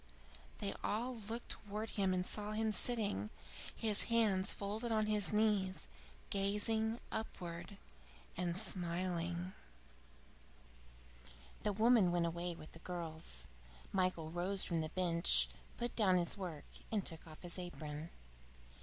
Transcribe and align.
They 0.57 0.73
all 0.83 1.15
looked 1.17 1.49
towards 1.49 1.91
him 1.91 2.11
and 2.11 2.25
saw 2.25 2.53
him 2.53 2.71
sitting, 2.71 3.29
his 3.75 4.05
hands 4.05 4.51
folded 4.51 4.91
on 4.91 5.05
his 5.05 5.31
knees, 5.31 5.87
gazing 6.31 6.99
upwards 7.11 7.73
and 8.35 8.57
smiling. 8.57 9.53
X 9.53 11.33
The 11.61 11.73
woman 11.73 12.11
went 12.11 12.25
away 12.25 12.55
with 12.55 12.71
the 12.71 12.79
girls. 12.79 13.45
Michael 13.91 14.31
rose 14.31 14.63
from 14.63 14.81
the 14.81 14.89
bench, 14.89 15.47
put 15.77 15.95
down 15.95 16.17
his 16.17 16.35
work, 16.35 16.65
and 16.91 17.05
took 17.05 17.27
off 17.27 17.43
his 17.43 17.59
apron. 17.59 18.09